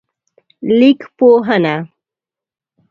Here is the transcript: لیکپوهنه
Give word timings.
لیکپوهنه 0.77 1.75